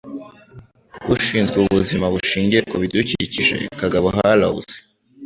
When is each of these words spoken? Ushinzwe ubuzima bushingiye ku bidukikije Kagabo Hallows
Ushinzwe 1.15 1.57
ubuzima 1.65 2.05
bushingiye 2.13 2.61
ku 2.69 2.75
bidukikije 2.81 3.55
Kagabo 3.79 4.07
Hallows 4.17 4.69